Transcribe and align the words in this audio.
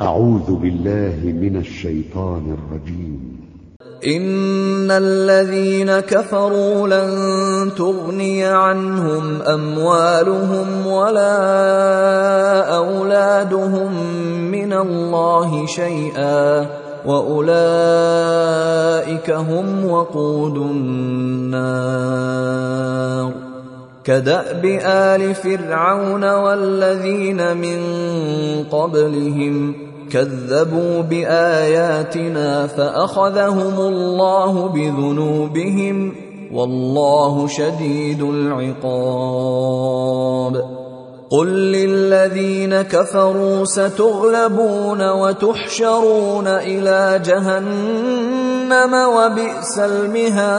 أعوذ 0.00 0.54
بالله 0.54 1.18
من 1.24 1.56
الشيطان 1.56 2.56
الرجيم. 2.58 3.38
إن 4.06 4.90
الذين 4.90 6.00
كفروا 6.00 6.88
لن 6.88 7.74
تغني 7.74 8.44
عنهم 8.44 9.42
أموالهم 9.42 10.86
ولا 10.86 12.76
أولادهم 12.76 13.92
من 14.50 14.72
الله 14.72 15.66
شيئا 15.66 16.66
وأولئك 17.06 17.50
هم 19.30 19.84
وقود 19.84 20.56
النار. 20.56 21.88
كدأب 24.08 24.64
آل 24.84 25.34
فرعون 25.34 26.24
والذين 26.24 27.56
من 27.56 27.80
قبلهم 28.64 29.74
كذبوا 30.12 31.00
بآياتنا 31.00 32.66
فأخذهم 32.66 33.80
الله 33.80 34.68
بذنوبهم 34.68 36.14
والله 36.52 37.46
شديد 37.46 38.22
العقاب. 38.22 39.58
قل 41.30 41.46
للذين 41.46 42.82
كفروا 42.82 43.64
ستغلبون 43.64 45.10
وتحشرون 45.10 46.46
إلى 46.46 47.20
جهنم 47.24 48.94
وبئس 48.94 49.78
المهاد. 49.78 50.58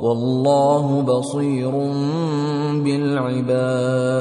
والله 0.00 1.02
بصير 1.02 1.70
بالعباد. 2.84 4.18